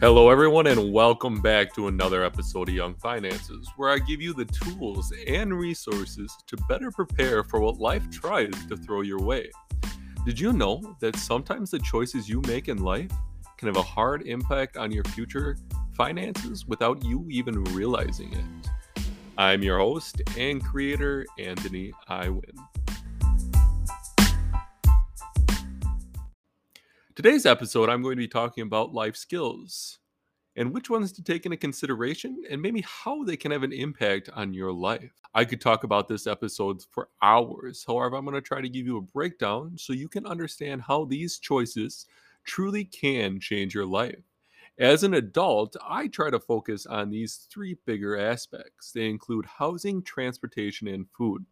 Hello, 0.00 0.30
everyone, 0.30 0.68
and 0.68 0.92
welcome 0.92 1.42
back 1.42 1.74
to 1.74 1.88
another 1.88 2.22
episode 2.22 2.68
of 2.68 2.74
Young 2.76 2.94
Finances, 2.94 3.68
where 3.76 3.90
I 3.90 3.98
give 3.98 4.22
you 4.22 4.32
the 4.32 4.44
tools 4.44 5.12
and 5.26 5.52
resources 5.52 6.32
to 6.46 6.56
better 6.68 6.92
prepare 6.92 7.42
for 7.42 7.58
what 7.58 7.80
life 7.80 8.08
tries 8.08 8.52
to 8.66 8.76
throw 8.76 9.00
your 9.00 9.18
way. 9.18 9.50
Did 10.24 10.38
you 10.38 10.52
know 10.52 10.94
that 11.00 11.16
sometimes 11.16 11.72
the 11.72 11.80
choices 11.80 12.28
you 12.28 12.40
make 12.46 12.68
in 12.68 12.78
life 12.78 13.10
can 13.56 13.66
have 13.66 13.76
a 13.76 13.82
hard 13.82 14.22
impact 14.22 14.76
on 14.76 14.92
your 14.92 15.02
future 15.02 15.58
finances 15.96 16.64
without 16.64 17.04
you 17.04 17.26
even 17.28 17.64
realizing 17.64 18.32
it? 18.32 19.04
I'm 19.36 19.64
your 19.64 19.78
host 19.78 20.22
and 20.36 20.64
creator, 20.64 21.26
Anthony 21.40 21.92
Iwin. 22.08 22.56
Today's 27.18 27.46
episode, 27.46 27.88
I'm 27.88 28.00
going 28.00 28.14
to 28.14 28.22
be 28.22 28.28
talking 28.28 28.62
about 28.62 28.94
life 28.94 29.16
skills 29.16 29.98
and 30.54 30.72
which 30.72 30.88
ones 30.88 31.10
to 31.10 31.20
take 31.20 31.46
into 31.46 31.56
consideration 31.56 32.44
and 32.48 32.62
maybe 32.62 32.80
how 32.82 33.24
they 33.24 33.36
can 33.36 33.50
have 33.50 33.64
an 33.64 33.72
impact 33.72 34.30
on 34.34 34.54
your 34.54 34.70
life. 34.70 35.10
I 35.34 35.44
could 35.44 35.60
talk 35.60 35.82
about 35.82 36.06
this 36.06 36.28
episode 36.28 36.84
for 36.92 37.08
hours. 37.20 37.84
However, 37.84 38.14
I'm 38.14 38.24
going 38.24 38.36
to 38.36 38.40
try 38.40 38.60
to 38.60 38.68
give 38.68 38.86
you 38.86 38.98
a 38.98 39.02
breakdown 39.02 39.76
so 39.76 39.92
you 39.92 40.08
can 40.08 40.26
understand 40.26 40.80
how 40.80 41.06
these 41.06 41.40
choices 41.40 42.06
truly 42.44 42.84
can 42.84 43.40
change 43.40 43.74
your 43.74 43.86
life. 43.86 44.22
As 44.78 45.02
an 45.02 45.14
adult, 45.14 45.76
I 45.84 46.06
try 46.06 46.30
to 46.30 46.38
focus 46.38 46.86
on 46.86 47.10
these 47.10 47.48
three 47.50 47.76
bigger 47.84 48.16
aspects. 48.16 48.92
They 48.92 49.08
include 49.08 49.44
housing, 49.44 50.04
transportation, 50.04 50.86
and 50.86 51.04
food. 51.10 51.44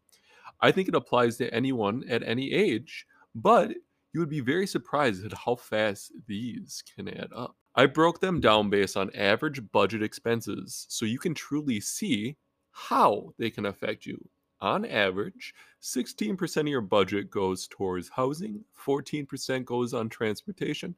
I 0.61 0.71
think 0.71 0.87
it 0.87 0.95
applies 0.95 1.37
to 1.39 1.53
anyone 1.53 2.05
at 2.09 2.23
any 2.23 2.53
age, 2.53 3.05
but 3.35 3.73
you 4.17 4.21
would 4.21 4.31
be 4.31 4.41
very 4.41 4.67
surprised 4.67 5.27
at 5.27 5.35
how 5.35 5.55
fast 5.55 6.11
these 6.27 6.83
can 6.95 7.07
add 7.07 7.29
up. 7.37 7.55
I 7.75 7.85
broke 7.85 8.19
them 8.19 8.41
down 8.41 8.71
based 8.71 8.97
on 8.97 9.15
average 9.15 9.61
budget 9.73 10.03
expenses 10.03 10.87
so 10.89 11.05
you 11.05 11.19
can 11.19 11.35
truly 11.35 11.81
see 11.81 12.39
how 12.71 13.35
they 13.39 13.51
can 13.51 13.67
affect 13.67 14.07
you. 14.07 14.19
On 14.63 14.87
average, 14.87 15.53
16% 15.83 16.57
of 16.63 16.67
your 16.67 16.81
budget 16.81 17.31
goes 17.31 17.69
towards 17.69 18.09
housing, 18.09 18.65
14% 18.83 19.67
goes 19.67 19.93
on 19.93 20.09
transportation, 20.09 20.95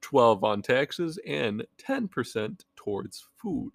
12 0.00 0.44
on 0.44 0.62
taxes, 0.62 1.18
and 1.26 1.66
10% 1.76 2.60
towards 2.76 3.26
food. 3.36 3.72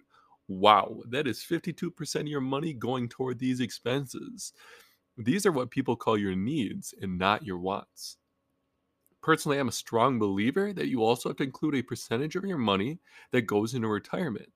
Wow, 0.48 1.02
that 1.10 1.26
is 1.26 1.44
52% 1.46 2.20
of 2.22 2.28
your 2.28 2.40
money 2.40 2.72
going 2.72 3.10
toward 3.10 3.38
these 3.38 3.60
expenses. 3.60 4.54
These 5.18 5.44
are 5.44 5.52
what 5.52 5.70
people 5.70 5.96
call 5.96 6.16
your 6.16 6.34
needs 6.34 6.94
and 7.02 7.18
not 7.18 7.44
your 7.44 7.58
wants. 7.58 8.16
Personally, 9.26 9.58
I'm 9.58 9.66
a 9.66 9.72
strong 9.72 10.20
believer 10.20 10.72
that 10.72 10.86
you 10.86 11.02
also 11.02 11.30
have 11.30 11.36
to 11.38 11.42
include 11.42 11.74
a 11.74 11.82
percentage 11.82 12.36
of 12.36 12.44
your 12.44 12.58
money 12.58 13.00
that 13.32 13.42
goes 13.42 13.74
into 13.74 13.88
retirement 13.88 14.48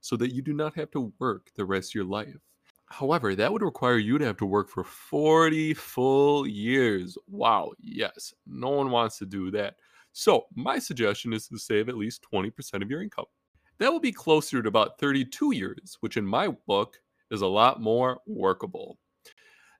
so 0.00 0.16
that 0.16 0.32
you 0.32 0.40
do 0.40 0.54
not 0.54 0.74
have 0.76 0.90
to 0.92 1.12
work 1.20 1.50
the 1.54 1.66
rest 1.66 1.90
of 1.90 1.96
your 1.96 2.06
life. 2.06 2.38
However, 2.86 3.34
that 3.34 3.52
would 3.52 3.60
require 3.60 3.98
you 3.98 4.16
to 4.16 4.24
have 4.24 4.38
to 4.38 4.46
work 4.46 4.70
for 4.70 4.84
40 4.84 5.74
full 5.74 6.46
years. 6.46 7.18
Wow, 7.28 7.72
yes, 7.78 8.32
no 8.46 8.70
one 8.70 8.90
wants 8.90 9.18
to 9.18 9.26
do 9.26 9.50
that. 9.50 9.74
So, 10.14 10.46
my 10.54 10.78
suggestion 10.78 11.34
is 11.34 11.46
to 11.48 11.58
save 11.58 11.90
at 11.90 11.98
least 11.98 12.24
20% 12.32 12.82
of 12.82 12.88
your 12.90 13.02
income. 13.02 13.26
That 13.76 13.92
will 13.92 14.00
be 14.00 14.12
closer 14.12 14.62
to 14.62 14.68
about 14.68 14.98
32 14.98 15.54
years, 15.54 15.98
which 16.00 16.16
in 16.16 16.24
my 16.24 16.48
book 16.66 16.96
is 17.30 17.42
a 17.42 17.46
lot 17.46 17.82
more 17.82 18.20
workable. 18.26 18.96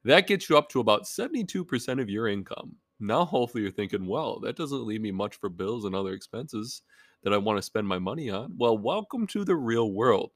That 0.05 0.27
gets 0.27 0.51
you 0.51 0.59
up 0.59 0.69
to 0.73 0.81
about 0.81 1.07
72% 1.07 2.03
of 2.03 2.11
your 2.11 2.29
income. 2.29 2.77
Now, 2.98 3.25
hopefully, 3.25 3.62
you're 3.62 3.72
thinking, 3.72 4.06
well, 4.06 4.41
that 4.41 4.56
doesn't 4.56 4.86
leave 4.86 5.02
me 5.02 5.11
much 5.11 5.36
for 5.36 5.50
bills 5.50 5.84
and 5.84 5.94
other 5.94 6.12
expenses 6.12 6.83
that 7.22 7.34
I 7.34 7.39
want 7.39 7.58
to 7.58 7.62
spend 7.62 7.86
my 7.86 7.98
money 7.98 8.30
on. 8.30 8.55
Well, 8.56 8.78
welcome 8.78 9.27
to 9.28 9.44
the 9.44 9.56
real 9.56 9.92
world. 9.92 10.30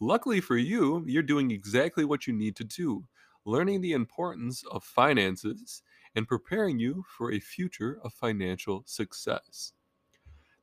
Luckily 0.00 0.40
for 0.40 0.56
you, 0.56 1.02
you're 1.06 1.22
doing 1.22 1.50
exactly 1.50 2.04
what 2.04 2.26
you 2.26 2.32
need 2.32 2.54
to 2.56 2.64
do, 2.64 3.04
learning 3.44 3.80
the 3.80 3.92
importance 3.94 4.62
of 4.70 4.84
finances 4.84 5.82
and 6.14 6.28
preparing 6.28 6.78
you 6.78 7.04
for 7.16 7.32
a 7.32 7.40
future 7.40 7.98
of 8.04 8.12
financial 8.12 8.84
success. 8.86 9.72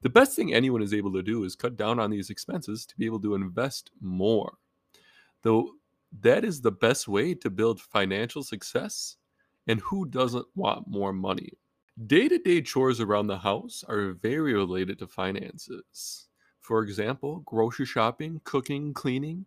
The 0.01 0.09
best 0.09 0.35
thing 0.35 0.53
anyone 0.53 0.81
is 0.81 0.93
able 0.93 1.11
to 1.13 1.21
do 1.21 1.43
is 1.43 1.55
cut 1.55 1.75
down 1.75 1.99
on 1.99 2.09
these 2.09 2.29
expenses 2.29 2.85
to 2.85 2.97
be 2.97 3.05
able 3.05 3.21
to 3.21 3.35
invest 3.35 3.91
more. 3.99 4.57
Though 5.43 5.71
that 6.21 6.43
is 6.43 6.61
the 6.61 6.71
best 6.71 7.07
way 7.07 7.33
to 7.35 7.49
build 7.49 7.81
financial 7.81 8.43
success 8.43 9.17
and 9.67 9.79
who 9.81 10.05
doesn't 10.05 10.45
want 10.55 10.87
more 10.87 11.13
money? 11.13 11.53
Day 12.07 12.27
to 12.27 12.37
day 12.37 12.61
chores 12.61 12.99
around 12.99 13.27
the 13.27 13.37
house 13.37 13.83
are 13.87 14.13
very 14.13 14.53
related 14.53 14.99
to 14.99 15.07
finances. 15.07 16.27
For 16.61 16.83
example, 16.83 17.39
grocery 17.45 17.85
shopping, 17.85 18.41
cooking, 18.43 18.93
cleaning 18.93 19.45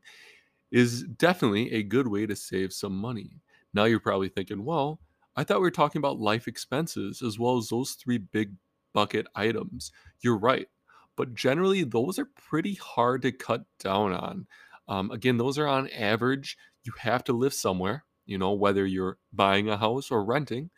is 0.70 1.04
definitely 1.04 1.72
a 1.72 1.82
good 1.82 2.08
way 2.08 2.26
to 2.26 2.36
save 2.36 2.72
some 2.72 2.96
money. 2.96 3.40
Now 3.72 3.84
you're 3.84 4.00
probably 4.00 4.28
thinking, 4.28 4.64
well, 4.64 5.00
I 5.36 5.44
thought 5.44 5.58
we 5.58 5.62
were 5.62 5.70
talking 5.70 5.98
about 5.98 6.20
life 6.20 6.46
expenses 6.46 7.22
as 7.22 7.38
well 7.38 7.56
as 7.56 7.68
those 7.68 7.92
three 7.92 8.18
big 8.18 8.52
bucket 8.92 9.26
items. 9.34 9.90
You're 10.20 10.38
right. 10.38 10.68
But 11.16 11.34
generally, 11.34 11.84
those 11.84 12.18
are 12.18 12.28
pretty 12.36 12.74
hard 12.74 13.22
to 13.22 13.32
cut 13.32 13.64
down 13.78 14.12
on. 14.12 14.46
Um, 14.88 15.10
again, 15.10 15.38
those 15.38 15.58
are 15.58 15.66
on 15.66 15.88
average. 15.90 16.56
You 16.82 16.92
have 16.98 17.24
to 17.24 17.32
live 17.32 17.54
somewhere 17.54 18.04
you 18.26 18.38
know, 18.38 18.52
whether 18.52 18.86
you're 18.86 19.18
buying 19.32 19.68
a 19.68 19.76
house 19.76 20.10
or 20.10 20.24
renting, 20.24 20.70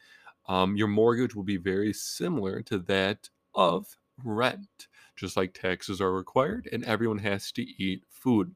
um, 0.48 0.76
your 0.76 0.88
mortgage 0.88 1.34
will 1.34 1.42
be 1.42 1.56
very 1.56 1.92
similar 1.92 2.62
to 2.62 2.78
that 2.80 3.28
of 3.54 3.96
rent, 4.24 4.88
just 5.16 5.36
like 5.36 5.54
taxes 5.54 6.00
are 6.00 6.12
required 6.12 6.68
and 6.72 6.84
everyone 6.84 7.18
has 7.18 7.52
to 7.52 7.62
eat 7.62 8.04
food. 8.08 8.54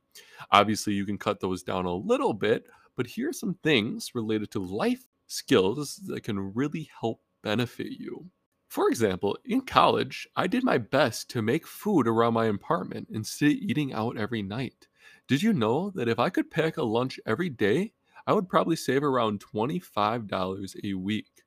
Obviously, 0.52 0.94
you 0.94 1.04
can 1.04 1.18
cut 1.18 1.40
those 1.40 1.62
down 1.62 1.86
a 1.86 1.94
little 1.94 2.32
bit, 2.32 2.66
but 2.96 3.06
here 3.06 3.30
are 3.30 3.32
some 3.32 3.54
things 3.62 4.10
related 4.14 4.50
to 4.52 4.64
life 4.64 5.06
skills 5.26 5.96
that 6.06 6.22
can 6.22 6.54
really 6.54 6.90
help 7.00 7.20
benefit 7.42 7.92
you. 7.98 8.26
For 8.68 8.88
example, 8.88 9.36
in 9.44 9.62
college, 9.62 10.28
I 10.36 10.46
did 10.46 10.62
my 10.62 10.78
best 10.78 11.28
to 11.30 11.42
make 11.42 11.66
food 11.66 12.06
around 12.06 12.34
my 12.34 12.46
apartment 12.46 13.08
instead 13.10 13.50
of 13.50 13.56
eating 13.56 13.92
out 13.92 14.16
every 14.16 14.42
night. 14.42 14.86
Did 15.26 15.42
you 15.42 15.52
know 15.52 15.90
that 15.90 16.08
if 16.08 16.18
I 16.18 16.30
could 16.30 16.50
pack 16.50 16.76
a 16.76 16.84
lunch 16.84 17.18
every 17.26 17.48
day, 17.48 17.94
I 18.30 18.32
would 18.32 18.48
probably 18.48 18.76
save 18.76 19.02
around 19.02 19.40
$25 19.40 20.76
a 20.84 20.94
week. 20.94 21.42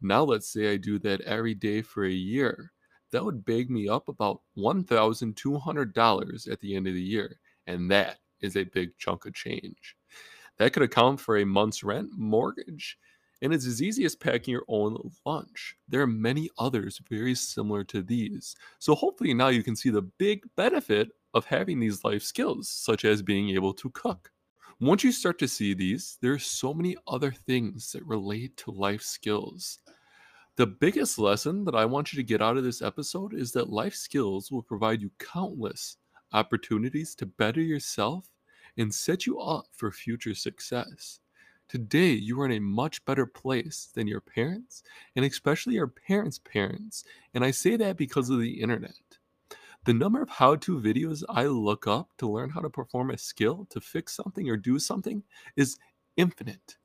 Now, 0.00 0.22
let's 0.22 0.48
say 0.52 0.72
I 0.72 0.76
do 0.76 0.96
that 1.00 1.20
every 1.22 1.52
day 1.52 1.82
for 1.82 2.04
a 2.04 2.12
year. 2.12 2.70
That 3.10 3.24
would 3.24 3.44
bag 3.44 3.70
me 3.70 3.88
up 3.88 4.06
about 4.08 4.42
$1,200 4.56 6.48
at 6.48 6.60
the 6.60 6.76
end 6.76 6.86
of 6.86 6.94
the 6.94 7.02
year. 7.02 7.40
And 7.66 7.90
that 7.90 8.18
is 8.40 8.54
a 8.56 8.62
big 8.62 8.96
chunk 8.98 9.26
of 9.26 9.34
change. 9.34 9.96
That 10.58 10.72
could 10.72 10.84
account 10.84 11.18
for 11.18 11.38
a 11.38 11.44
month's 11.44 11.82
rent, 11.82 12.10
mortgage, 12.16 12.96
and 13.42 13.52
it's 13.52 13.66
as 13.66 13.82
easy 13.82 14.04
as 14.04 14.14
packing 14.14 14.52
your 14.52 14.64
own 14.68 15.10
lunch. 15.26 15.74
There 15.88 16.02
are 16.02 16.06
many 16.06 16.50
others 16.56 17.00
very 17.10 17.34
similar 17.34 17.82
to 17.82 18.00
these. 18.00 18.54
So, 18.78 18.94
hopefully, 18.94 19.34
now 19.34 19.48
you 19.48 19.64
can 19.64 19.74
see 19.74 19.90
the 19.90 20.02
big 20.02 20.44
benefit 20.56 21.08
of 21.34 21.46
having 21.46 21.80
these 21.80 22.04
life 22.04 22.22
skills, 22.22 22.68
such 22.68 23.04
as 23.04 23.22
being 23.22 23.50
able 23.50 23.74
to 23.74 23.90
cook. 23.90 24.30
Once 24.80 25.02
you 25.02 25.10
start 25.10 25.40
to 25.40 25.48
see 25.48 25.74
these, 25.74 26.18
there 26.22 26.32
are 26.32 26.38
so 26.38 26.72
many 26.72 26.96
other 27.08 27.32
things 27.32 27.90
that 27.90 28.06
relate 28.06 28.56
to 28.56 28.70
life 28.70 29.02
skills. 29.02 29.80
The 30.54 30.68
biggest 30.68 31.18
lesson 31.18 31.64
that 31.64 31.74
I 31.74 31.84
want 31.84 32.12
you 32.12 32.16
to 32.18 32.22
get 32.22 32.40
out 32.40 32.56
of 32.56 32.62
this 32.62 32.80
episode 32.80 33.34
is 33.34 33.50
that 33.52 33.70
life 33.70 33.94
skills 33.94 34.52
will 34.52 34.62
provide 34.62 35.02
you 35.02 35.10
countless 35.18 35.96
opportunities 36.32 37.16
to 37.16 37.26
better 37.26 37.60
yourself 37.60 38.28
and 38.76 38.94
set 38.94 39.26
you 39.26 39.40
up 39.40 39.66
for 39.72 39.90
future 39.90 40.34
success. 40.34 41.18
Today, 41.68 42.12
you 42.12 42.40
are 42.40 42.46
in 42.46 42.52
a 42.52 42.60
much 42.60 43.04
better 43.04 43.26
place 43.26 43.90
than 43.92 44.06
your 44.06 44.20
parents, 44.20 44.84
and 45.16 45.24
especially 45.24 45.74
your 45.74 45.88
parents' 45.88 46.38
parents. 46.38 47.02
And 47.34 47.44
I 47.44 47.50
say 47.50 47.74
that 47.76 47.96
because 47.96 48.30
of 48.30 48.38
the 48.38 48.60
internet. 48.60 49.07
The 49.88 49.94
number 49.94 50.20
of 50.20 50.28
how 50.28 50.54
to 50.54 50.78
videos 50.78 51.24
I 51.30 51.46
look 51.46 51.86
up 51.86 52.10
to 52.18 52.30
learn 52.30 52.50
how 52.50 52.60
to 52.60 52.68
perform 52.68 53.10
a 53.10 53.16
skill, 53.16 53.66
to 53.70 53.80
fix 53.80 54.14
something 54.14 54.50
or 54.50 54.58
do 54.58 54.78
something 54.78 55.22
is 55.56 55.78
infinite. 56.18 56.76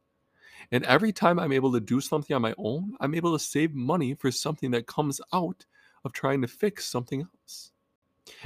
And 0.71 0.85
every 0.85 1.11
time 1.11 1.37
I'm 1.37 1.51
able 1.51 1.73
to 1.73 1.81
do 1.81 1.99
something 1.99 2.33
on 2.33 2.41
my 2.41 2.55
own, 2.57 2.95
I'm 3.01 3.13
able 3.13 3.33
to 3.33 3.43
save 3.43 3.75
money 3.75 4.13
for 4.13 4.31
something 4.31 4.71
that 4.71 4.87
comes 4.87 5.19
out 5.33 5.65
of 6.05 6.13
trying 6.13 6.41
to 6.43 6.47
fix 6.47 6.85
something 6.85 7.19
else. 7.23 7.73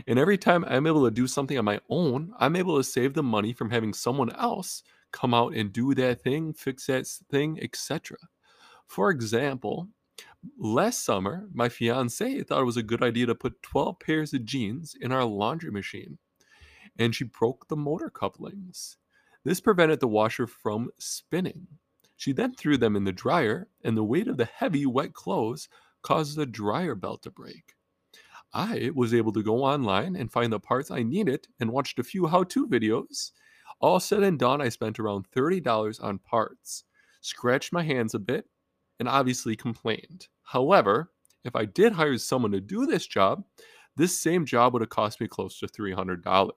And 0.07 0.17
every 0.17 0.39
time 0.39 0.65
I'm 0.67 0.87
able 0.87 1.05
to 1.05 1.11
do 1.11 1.27
something 1.27 1.59
on 1.59 1.65
my 1.65 1.79
own, 1.87 2.33
I'm 2.39 2.55
able 2.55 2.77
to 2.77 2.83
save 2.83 3.13
the 3.13 3.21
money 3.21 3.53
from 3.53 3.69
having 3.69 3.93
someone 3.93 4.33
else 4.33 4.81
come 5.11 5.35
out 5.35 5.53
and 5.53 5.71
do 5.71 5.93
that 5.93 6.23
thing, 6.23 6.53
fix 6.53 6.87
that 6.87 7.05
thing, 7.29 7.59
etc. 7.61 8.17
For 8.87 9.11
example, 9.11 9.87
Last 10.57 11.03
summer, 11.03 11.47
my 11.53 11.69
fiance 11.69 12.43
thought 12.43 12.61
it 12.61 12.65
was 12.65 12.77
a 12.77 12.83
good 12.83 13.01
idea 13.01 13.25
to 13.25 13.35
put 13.35 13.61
12 13.63 13.99
pairs 13.99 14.33
of 14.33 14.45
jeans 14.45 14.95
in 14.99 15.11
our 15.11 15.25
laundry 15.25 15.71
machine, 15.71 16.17
and 16.97 17.15
she 17.15 17.23
broke 17.23 17.67
the 17.67 17.75
motor 17.75 18.09
couplings. 18.09 18.97
This 19.43 19.59
prevented 19.59 19.99
the 19.99 20.07
washer 20.07 20.47
from 20.47 20.89
spinning. 20.99 21.67
She 22.15 22.33
then 22.33 22.53
threw 22.53 22.77
them 22.77 22.95
in 22.95 23.03
the 23.03 23.11
dryer, 23.11 23.67
and 23.83 23.95
the 23.95 24.03
weight 24.03 24.27
of 24.27 24.37
the 24.37 24.45
heavy, 24.45 24.85
wet 24.85 25.13
clothes 25.13 25.69
caused 26.01 26.35
the 26.35 26.45
dryer 26.45 26.95
belt 26.95 27.23
to 27.23 27.31
break. 27.31 27.73
I 28.53 28.91
was 28.95 29.13
able 29.13 29.33
to 29.33 29.43
go 29.43 29.63
online 29.63 30.15
and 30.15 30.31
find 30.31 30.51
the 30.51 30.59
parts 30.59 30.89
I 30.89 31.03
needed 31.03 31.47
and 31.59 31.71
watched 31.71 31.99
a 31.99 32.03
few 32.03 32.27
how 32.27 32.43
to 32.45 32.67
videos. 32.67 33.31
All 33.79 33.99
said 33.99 34.23
and 34.23 34.39
done, 34.39 34.61
I 34.61 34.69
spent 34.69 34.99
around 34.99 35.29
$30 35.29 36.03
on 36.03 36.19
parts, 36.19 36.83
scratched 37.21 37.73
my 37.73 37.83
hands 37.83 38.13
a 38.13 38.19
bit, 38.19 38.45
and 38.99 39.07
obviously 39.07 39.55
complained. 39.55 40.27
However, 40.47 41.11
if 41.43 41.57
I 41.57 41.65
did 41.65 41.91
hire 41.91 42.17
someone 42.17 42.53
to 42.53 42.61
do 42.61 42.85
this 42.85 43.05
job, 43.05 43.43
this 43.97 44.17
same 44.17 44.45
job 44.45 44.71
would 44.71 44.81
have 44.81 44.89
cost 44.89 45.19
me 45.19 45.27
close 45.27 45.59
to 45.59 45.67
$300. 45.67 46.51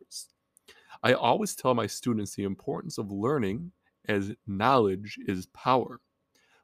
I 1.02 1.12
always 1.14 1.56
tell 1.56 1.74
my 1.74 1.88
students 1.88 2.34
the 2.34 2.44
importance 2.44 2.98
of 2.98 3.10
learning 3.10 3.72
as 4.06 4.32
knowledge 4.46 5.18
is 5.26 5.46
power. 5.46 6.00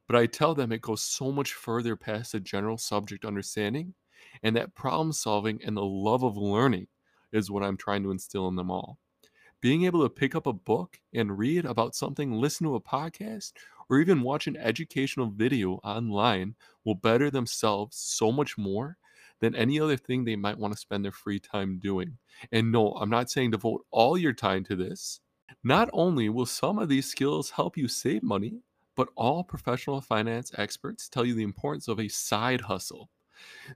But 0.06 0.14
I 0.14 0.26
tell 0.26 0.55
them 0.55 0.70
it 0.70 0.82
goes 0.82 1.02
so 1.02 1.32
much 1.32 1.55
further 1.55 1.96
past 1.96 2.31
the 2.31 2.38
general 2.38 2.78
subject 2.78 3.25
understanding, 3.25 3.94
and 4.44 4.55
that 4.55 4.76
problem 4.76 5.12
solving 5.12 5.61
and 5.64 5.76
the 5.76 5.84
love 5.84 6.23
of 6.23 6.37
learning 6.37 6.87
is 7.32 7.50
what 7.50 7.64
I'm 7.64 7.76
trying 7.76 8.05
to 8.05 8.12
instill 8.12 8.46
in 8.46 8.55
them 8.55 8.70
all. 8.70 8.99
Being 9.61 9.84
able 9.84 10.05
to 10.05 10.11
pick 10.11 10.37
up 10.37 10.46
a 10.46 10.52
book 10.52 11.00
and 11.12 11.37
read 11.37 11.64
about 11.64 11.96
something, 11.96 12.32
listen 12.32 12.69
to 12.69 12.76
a 12.76 12.81
podcast, 12.81 13.55
or 13.88 14.00
even 14.00 14.22
watch 14.22 14.46
an 14.46 14.56
educational 14.56 15.30
video 15.30 15.74
online 15.84 16.54
will 16.84 16.94
better 16.94 17.30
themselves 17.30 17.96
so 17.96 18.32
much 18.32 18.58
more 18.58 18.96
than 19.40 19.54
any 19.54 19.78
other 19.78 19.96
thing 19.96 20.24
they 20.24 20.36
might 20.36 20.58
want 20.58 20.72
to 20.72 20.80
spend 20.80 21.04
their 21.04 21.12
free 21.12 21.38
time 21.38 21.78
doing. 21.78 22.18
And 22.52 22.72
no, 22.72 22.92
I'm 22.92 23.10
not 23.10 23.30
saying 23.30 23.50
devote 23.50 23.84
all 23.90 24.16
your 24.16 24.32
time 24.32 24.64
to 24.64 24.76
this. 24.76 25.20
Not 25.62 25.88
only 25.92 26.28
will 26.28 26.46
some 26.46 26.78
of 26.78 26.88
these 26.88 27.06
skills 27.06 27.50
help 27.50 27.76
you 27.76 27.88
save 27.88 28.22
money, 28.22 28.60
but 28.96 29.08
all 29.14 29.44
professional 29.44 30.00
finance 30.00 30.50
experts 30.56 31.08
tell 31.08 31.24
you 31.24 31.34
the 31.34 31.42
importance 31.42 31.86
of 31.86 32.00
a 32.00 32.08
side 32.08 32.62
hustle. 32.62 33.10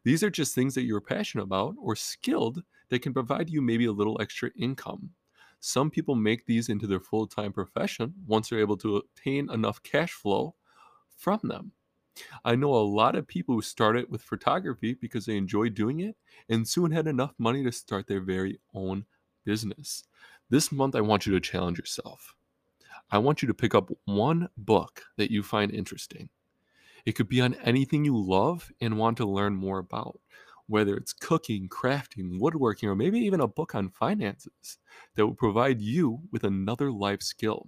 These 0.04 0.22
are 0.22 0.30
just 0.30 0.54
things 0.54 0.74
that 0.74 0.84
you're 0.84 1.00
passionate 1.00 1.44
about 1.44 1.74
or 1.78 1.94
skilled 1.94 2.62
that 2.88 3.02
can 3.02 3.12
provide 3.12 3.50
you 3.50 3.60
maybe 3.60 3.84
a 3.84 3.92
little 3.92 4.20
extra 4.20 4.50
income. 4.56 5.10
Some 5.60 5.90
people 5.90 6.14
make 6.14 6.46
these 6.46 6.68
into 6.68 6.86
their 6.86 7.00
full 7.00 7.26
time 7.26 7.52
profession 7.52 8.14
once 8.26 8.48
they're 8.48 8.60
able 8.60 8.78
to 8.78 8.96
obtain 8.96 9.50
enough 9.50 9.82
cash 9.82 10.12
flow 10.12 10.54
from 11.16 11.40
them. 11.44 11.72
I 12.44 12.56
know 12.56 12.74
a 12.74 12.80
lot 12.80 13.14
of 13.14 13.26
people 13.26 13.54
who 13.54 13.62
started 13.62 14.10
with 14.10 14.22
photography 14.22 14.94
because 14.94 15.26
they 15.26 15.36
enjoyed 15.36 15.74
doing 15.74 16.00
it 16.00 16.16
and 16.48 16.66
soon 16.66 16.90
had 16.90 17.06
enough 17.06 17.34
money 17.38 17.62
to 17.64 17.72
start 17.72 18.06
their 18.06 18.20
very 18.20 18.58
own 18.74 19.04
business. 19.44 20.04
This 20.48 20.72
month, 20.72 20.96
I 20.96 21.00
want 21.00 21.26
you 21.26 21.32
to 21.32 21.40
challenge 21.40 21.78
yourself. 21.78 22.34
I 23.10 23.18
want 23.18 23.42
you 23.42 23.48
to 23.48 23.54
pick 23.54 23.74
up 23.74 23.90
one 24.04 24.48
book 24.56 25.02
that 25.16 25.30
you 25.30 25.42
find 25.42 25.72
interesting. 25.72 26.28
It 27.06 27.12
could 27.12 27.28
be 27.28 27.40
on 27.40 27.54
anything 27.54 28.04
you 28.04 28.16
love 28.16 28.70
and 28.80 28.98
want 28.98 29.16
to 29.18 29.26
learn 29.26 29.54
more 29.54 29.78
about, 29.78 30.20
whether 30.70 30.96
it's 30.96 31.12
cooking, 31.12 31.69
crafting, 31.69 32.38
woodworking, 32.38 32.88
or 32.88 32.94
maybe 32.94 33.19
even 33.19 33.40
a 33.40 33.49
book 33.49 33.75
on 33.75 33.90
finances 33.90 34.78
that 35.17 35.26
will 35.26 35.34
provide 35.34 35.81
you 35.81 36.20
with 36.31 36.44
another 36.44 36.93
life 36.93 37.22
skill. 37.22 37.67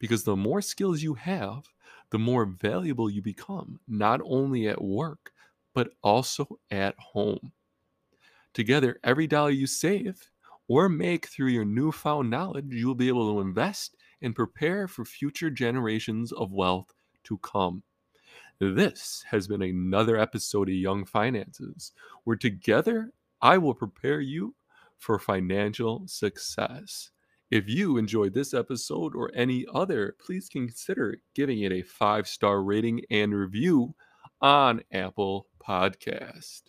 Because 0.00 0.24
the 0.24 0.34
more 0.34 0.60
skills 0.60 1.02
you 1.02 1.14
have, 1.14 1.62
the 2.10 2.18
more 2.18 2.44
valuable 2.44 3.08
you 3.08 3.22
become, 3.22 3.78
not 3.86 4.20
only 4.24 4.66
at 4.66 4.82
work, 4.82 5.32
but 5.72 5.90
also 6.02 6.58
at 6.70 6.96
home. 6.98 7.52
Together, 8.52 8.98
every 9.04 9.28
dollar 9.28 9.50
you 9.50 9.68
save 9.68 10.28
or 10.66 10.88
make 10.88 11.26
through 11.26 11.48
your 11.48 11.64
newfound 11.64 12.28
knowledge, 12.28 12.66
you 12.70 12.88
will 12.88 12.96
be 12.96 13.08
able 13.08 13.32
to 13.32 13.40
invest 13.40 13.96
and 14.20 14.34
prepare 14.34 14.88
for 14.88 15.04
future 15.04 15.48
generations 15.48 16.32
of 16.32 16.52
wealth 16.52 16.92
to 17.22 17.38
come. 17.38 17.84
This 18.64 19.24
has 19.28 19.48
been 19.48 19.60
another 19.60 20.16
episode 20.16 20.68
of 20.68 20.74
Young 20.76 21.04
Finances, 21.04 21.90
where 22.22 22.36
together 22.36 23.10
I 23.40 23.58
will 23.58 23.74
prepare 23.74 24.20
you 24.20 24.54
for 24.98 25.18
financial 25.18 26.04
success. 26.06 27.10
If 27.50 27.68
you 27.68 27.98
enjoyed 27.98 28.34
this 28.34 28.54
episode 28.54 29.16
or 29.16 29.32
any 29.34 29.66
other, 29.74 30.14
please 30.24 30.48
consider 30.48 31.16
giving 31.34 31.62
it 31.62 31.72
a 31.72 31.82
five 31.82 32.28
star 32.28 32.62
rating 32.62 33.02
and 33.10 33.34
review 33.34 33.96
on 34.40 34.82
Apple 34.92 35.48
Podcast. 35.60 36.62